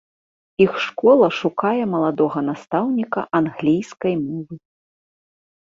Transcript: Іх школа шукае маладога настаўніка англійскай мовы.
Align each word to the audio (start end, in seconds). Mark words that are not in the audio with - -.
Іх 0.65 0.73
школа 0.85 1.27
шукае 1.41 1.83
маладога 1.93 2.39
настаўніка 2.49 3.19
англійскай 3.43 4.13
мовы. 4.27 4.55